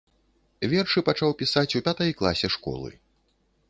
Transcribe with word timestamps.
Вершы 0.71 1.03
пачаў 1.11 1.37
пісаць 1.43 1.65
у 1.83 1.85
пятай 1.91 2.09
класе 2.23 2.47
школы. 2.59 2.91